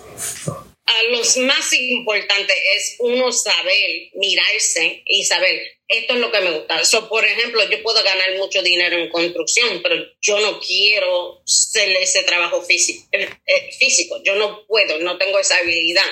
A 0.86 1.04
los 1.04 1.38
más 1.38 1.74
importantes 1.74 2.56
es 2.76 2.96
uno 3.00 3.32
saber, 3.32 4.12
mirarse 4.14 5.02
y 5.06 5.24
saber, 5.26 5.60
esto 5.88 6.14
es 6.14 6.20
lo 6.20 6.32
que 6.32 6.42
me 6.42 6.52
gusta. 6.52 6.86
So, 6.86 7.10
por 7.10 7.26
ejemplo, 7.26 7.68
yo 7.70 7.82
puedo 7.82 8.04
ganar 8.04 8.38
mucho 8.38 8.62
dinero 8.62 8.98
en 8.98 9.10
construcción, 9.10 9.82
pero 9.82 9.96
yo 10.22 10.40
no 10.40 10.60
quiero 10.60 11.42
hacer 11.44 11.90
ese 11.98 12.24
trabajo 12.24 12.62
físico, 12.62 13.08
eh, 13.12 13.28
eh, 13.48 13.72
físico. 13.78 14.22
Yo 14.24 14.36
no 14.36 14.66
puedo, 14.68 15.00
no 15.00 15.18
tengo 15.18 15.40
esa 15.40 15.58
habilidad. 15.58 16.06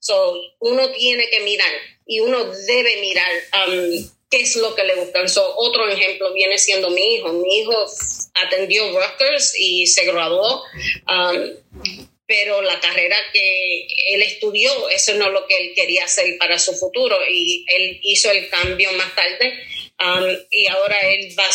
So, 0.00 0.40
uno 0.60 0.90
tiene 0.92 1.28
que 1.28 1.40
mirar 1.40 1.72
y 2.06 2.20
uno 2.20 2.44
debe 2.44 2.96
mirar 3.02 3.30
um, 3.68 4.10
qué 4.30 4.40
es 4.40 4.56
lo 4.56 4.74
que 4.74 4.84
le 4.84 4.94
gusta. 4.94 5.28
So, 5.28 5.54
otro 5.56 5.86
ejemplo 5.88 6.32
viene 6.32 6.56
siendo 6.56 6.88
mi 6.90 7.16
hijo. 7.16 7.30
Mi 7.32 7.58
hijo 7.58 7.86
atendió 8.46 8.88
Rutgers 8.98 9.54
y 9.58 9.86
se 9.86 10.04
graduó. 10.04 10.62
Um, 11.08 12.06
pero 12.26 12.62
la 12.62 12.80
carrera 12.80 13.16
que 13.32 13.86
él 14.12 14.22
estudió, 14.22 14.88
eso 14.88 15.14
no 15.14 15.26
es 15.26 15.32
lo 15.32 15.46
que 15.46 15.56
él 15.56 15.72
quería 15.74 16.04
hacer 16.04 16.38
para 16.38 16.58
su 16.58 16.72
futuro 16.74 17.18
y 17.30 17.64
él 17.68 18.00
hizo 18.02 18.30
el 18.30 18.48
cambio 18.48 18.92
más 18.92 19.14
tarde 19.14 19.52
um, 20.00 20.36
y 20.50 20.66
ahora 20.68 20.98
él, 21.00 21.34
va, 21.38 21.48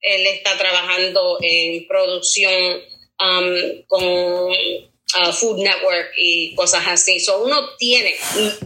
él 0.00 0.26
está 0.26 0.58
trabajando 0.58 1.38
en 1.40 1.86
producción 1.86 2.82
um, 3.18 3.82
con 3.86 4.04
uh, 4.04 5.32
Food 5.32 5.62
Network 5.62 6.12
y 6.18 6.54
cosas 6.54 6.86
así. 6.86 7.18
So 7.18 7.42
uno 7.44 7.76
tiene, 7.78 8.14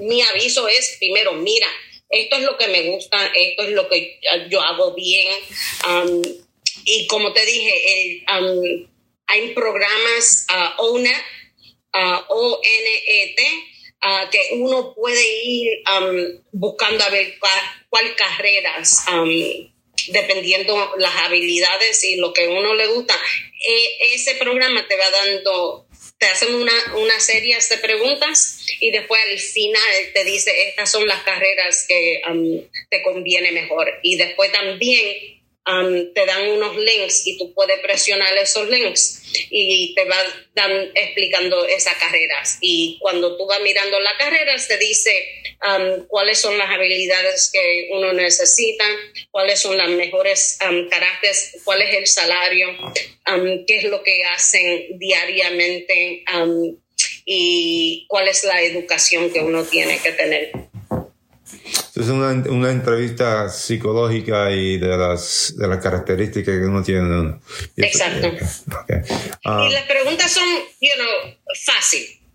mi 0.01 0.23
aviso 0.23 0.67
es 0.67 0.97
primero, 0.99 1.33
mira, 1.35 1.69
esto 2.09 2.37
es 2.37 2.43
lo 2.43 2.57
que 2.57 2.69
me 2.69 2.83
gusta, 2.91 3.33
esto 3.35 3.63
es 3.65 3.71
lo 3.71 3.89
que 3.89 4.19
yo 4.49 4.61
hago 4.61 4.95
bien. 4.95 5.33
Um, 5.89 6.23
y 6.85 7.07
como 7.07 7.33
te 7.33 7.45
dije, 7.45 8.25
el, 8.27 8.89
hay 9.27 9.55
programas 9.55 10.47
uh, 10.51 10.83
ONET 10.83 11.25
O-N-E-T, 12.29 13.43
que 14.31 14.49
uno 14.53 14.95
puede 14.95 15.45
ir 15.45 15.83
um, 15.91 16.43
buscando 16.53 17.05
a 17.05 17.11
ver 17.11 17.39
cuál, 17.89 18.15
carreras, 18.15 19.05
um, 19.11 19.29
dependiendo 20.09 20.95
las 20.99 21.15
habilidades 21.17 22.05
y 22.05 22.17
lo 22.17 22.33
que 22.33 22.47
uno 22.47 22.75
le 22.75 22.87
gusta. 22.89 23.15
E, 23.67 24.15
ese 24.15 24.35
programa 24.35 24.87
te 24.87 24.97
va 24.97 25.11
dando, 25.11 25.89
te 26.19 26.27
hacen 26.27 26.55
una, 26.55 26.73
una 26.97 27.19
serie 27.19 27.57
de 27.57 27.79
preguntas 27.79 28.67
y 28.81 28.91
después 28.91 29.21
al 29.29 29.39
final 29.39 30.12
te 30.12 30.25
dice, 30.25 30.69
estas 30.69 30.91
son 30.91 31.07
las 31.07 31.23
carreras 31.23 31.87
que 31.89 32.21
um, 32.31 32.61
te 32.91 33.03
conviene 33.03 33.51
mejor. 33.53 33.89
Y 34.03 34.17
después 34.17 34.53
también 34.53 35.36
te 36.14 36.26
dan 36.26 36.48
unos 36.48 36.76
links 36.76 37.26
y 37.26 37.37
tú 37.38 37.52
puedes 37.52 37.81
presionar 37.81 38.37
esos 38.38 38.68
links 38.68 39.22
y 39.50 39.94
te 39.94 40.05
va 40.05 40.16
dan, 40.55 40.92
explicando 40.94 41.66
esas 41.66 41.96
carreras. 41.96 42.59
Y 42.61 42.98
cuando 43.00 43.37
tú 43.37 43.46
vas 43.46 43.61
mirando 43.61 43.98
las 43.98 44.16
carreras, 44.16 44.68
te 44.68 44.79
dice 44.79 45.11
cuáles 46.09 46.38
son 46.38 46.57
las 46.57 46.70
habilidades 46.70 47.50
que 47.52 47.88
uno 47.90 48.12
necesita, 48.12 48.85
cuáles 49.33 49.61
son 49.61 49.76
las 49.76 49.88
mejores 49.88 50.59
caracteres, 50.88 51.59
cuál 51.64 51.83
es 51.83 51.94
el 51.96 52.07
salario, 52.07 52.68
qué 53.66 53.76
es 53.76 53.85
lo 53.85 54.02
que 54.05 54.24
hacen 54.24 54.98
diariamente 54.98 56.24
y 57.24 58.07
cuál 58.09 58.29
es 58.29 58.44
la 58.44 58.62
educación 58.62 59.33
que 59.33 59.40
uno 59.40 59.64
tiene 59.64 60.00
que 60.00 60.12
tener. 60.12 60.52
Es 61.95 62.09
una, 62.09 62.31
una, 62.51 62.71
entrevista 62.71 63.49
psicológica 63.49 64.51
y 64.51 64.79
de 64.79 64.97
las, 64.97 65.55
de 65.57 65.67
las 65.69 65.83
características 65.83 66.55
que 66.55 66.65
uno 66.65 66.83
tiene. 66.83 67.37
Exacto. 67.77 68.29
y 68.29 69.73
las 69.73 69.83
preguntas 69.85 70.31
son, 70.31 70.45
you 70.81 70.91
know, 70.97 71.35
fácil. 71.65 72.26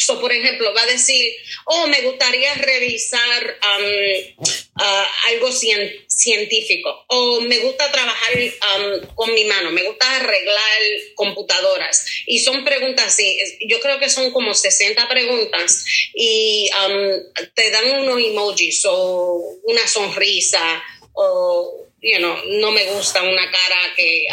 So, 0.00 0.20
por 0.20 0.32
ejemplo, 0.32 0.72
va 0.72 0.82
a 0.82 0.86
decir, 0.86 1.34
oh, 1.64 1.88
me 1.88 2.02
gustaría 2.02 2.54
revisar 2.54 3.58
um, 3.78 4.44
uh, 4.76 5.06
algo 5.26 5.50
científico, 5.50 7.04
o 7.08 7.40
me 7.40 7.58
gusta 7.58 7.90
trabajar 7.90 8.38
um, 8.38 9.14
con 9.16 9.34
mi 9.34 9.44
mano, 9.44 9.72
me 9.72 9.82
gusta 9.82 10.08
arreglar 10.16 10.80
computadoras. 11.16 12.06
Y 12.26 12.38
son 12.38 12.64
preguntas 12.64 13.06
así, 13.06 13.40
yo 13.66 13.80
creo 13.80 13.98
que 13.98 14.08
son 14.08 14.30
como 14.30 14.54
60 14.54 15.08
preguntas 15.08 15.84
y 16.14 16.70
um, 16.86 17.44
te 17.54 17.70
dan 17.72 17.90
unos 17.90 18.20
emojis 18.20 18.84
o 18.84 19.58
una 19.64 19.86
sonrisa 19.88 20.80
o, 21.12 21.88
you 22.00 22.18
know, 22.18 22.36
no 22.60 22.70
me 22.70 22.84
gusta 22.92 23.20
una 23.24 23.50
cara 23.50 23.94
que 23.96 24.28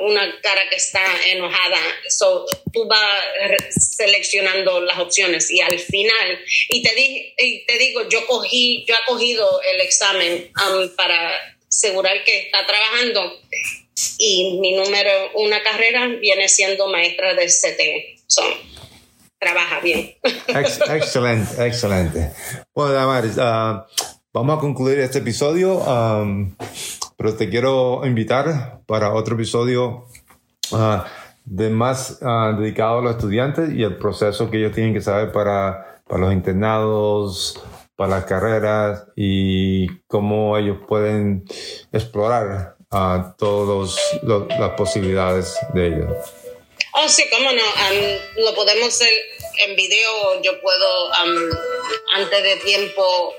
una 0.00 0.40
cara 0.40 0.62
que 0.70 0.76
está 0.76 1.04
enojada. 1.26 1.78
So, 2.08 2.46
tú 2.72 2.86
vas 2.86 3.22
seleccionando 3.70 4.80
las 4.80 4.98
opciones 4.98 5.50
y 5.50 5.60
al 5.60 5.78
final, 5.78 6.40
y 6.70 6.82
te, 6.82 6.94
di, 6.94 7.34
te 7.66 7.78
digo, 7.78 8.08
yo 8.08 8.26
cogí, 8.26 8.84
yo 8.86 8.94
he 8.94 9.06
cogido 9.06 9.60
el 9.72 9.80
examen 9.80 10.50
um, 10.56 10.88
para 10.96 11.32
asegurar 11.68 12.24
que 12.24 12.46
está 12.46 12.64
trabajando 12.66 13.40
y 14.18 14.58
mi 14.60 14.72
número 14.72 15.10
una 15.34 15.62
carrera 15.62 16.06
viene 16.06 16.48
siendo 16.48 16.88
maestra 16.88 17.34
de 17.34 17.46
CT. 17.46 18.24
trabaja 19.38 19.80
bien. 19.80 20.14
excelente, 20.48 21.66
excelente. 21.66 22.30
Bueno, 22.74 22.92
Damaris, 22.92 23.36
uh, 23.36 23.84
vamos 24.32 24.58
a 24.58 24.60
concluir 24.60 24.98
este 25.00 25.18
episodio, 25.18 25.76
um, 25.76 26.54
pero 27.24 27.38
te 27.38 27.48
quiero 27.48 28.02
invitar 28.04 28.80
para 28.86 29.14
otro 29.14 29.34
episodio 29.34 30.04
uh, 30.72 30.98
de 31.46 31.70
más 31.70 32.18
uh, 32.20 32.54
dedicado 32.60 32.98
a 32.98 33.00
los 33.00 33.12
estudiantes 33.12 33.70
y 33.72 33.82
el 33.82 33.96
proceso 33.96 34.50
que 34.50 34.58
ellos 34.58 34.72
tienen 34.72 34.92
que 34.92 35.00
saber 35.00 35.32
para, 35.32 36.02
para 36.06 36.20
los 36.20 36.34
internados, 36.34 37.58
para 37.96 38.16
las 38.16 38.24
carreras 38.26 39.06
y 39.16 40.00
cómo 40.06 40.58
ellos 40.58 40.76
pueden 40.86 41.46
explorar 41.92 42.76
a 42.90 43.34
todas 43.38 43.98
las 44.22 44.70
posibilidades 44.72 45.56
de 45.72 45.86
ellos. 45.86 46.12
Oh, 46.92 47.08
sí, 47.08 47.24
cómo 47.30 47.50
no. 47.52 48.42
lo 48.42 48.54
podemos 48.54 48.88
hacer 48.88 49.08
en 49.66 49.76
video. 49.76 50.42
Yo 50.42 50.60
puedo, 50.60 51.10
antes 52.16 52.42
de 52.42 52.56
tiempo, 52.56 53.34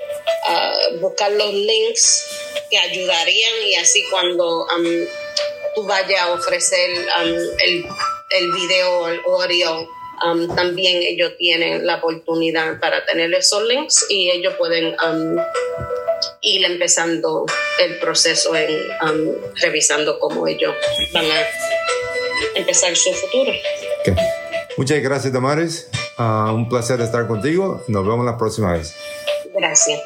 ah, 0.48 0.72
buscar 1.00 1.32
los 1.32 1.52
links 1.52 2.26
que 2.70 2.78
ayudarían 2.78 3.52
y 3.70 3.74
así 3.76 4.04
cuando 4.10 4.66
tú 5.74 5.84
vayas 5.84 6.20
a 6.22 6.32
ofrecer 6.32 6.90
el, 7.64 7.86
el 8.30 8.52
video, 8.52 9.08
el 9.08 9.20
audio, 9.24 9.88
también 10.54 11.02
ellos 11.02 11.32
tienen 11.38 11.86
la 11.86 11.96
oportunidad 11.96 12.80
para 12.80 13.04
tener 13.04 13.32
esos 13.34 13.62
links 13.64 14.06
y 14.08 14.30
ellos 14.30 14.54
pueden 14.56 14.96
ir 16.40 16.64
empezando 16.64 17.46
el 17.80 17.98
proceso 17.98 18.54
en 18.56 18.70
um, 19.02 19.34
revisando 19.60 20.18
cómo 20.18 20.46
ellos 20.46 20.74
van 21.12 21.24
a 21.24 21.46
empezar 22.54 22.96
su 22.96 23.12
futuro. 23.12 23.52
Muchas 24.76 25.02
gracias, 25.02 25.32
Damaris. 25.32 25.88
Ah, 26.18 26.52
un 26.54 26.68
placer 26.68 27.00
estar 27.00 27.26
contigo. 27.26 27.82
Nos 27.88 28.06
vemos 28.06 28.24
la 28.24 28.36
próxima 28.36 28.72
vez. 28.72 28.94
Gracias. 29.58 30.02